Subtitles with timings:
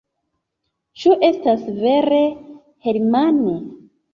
[1.01, 2.23] Ĉu estas vere,
[2.89, 3.41] Herman?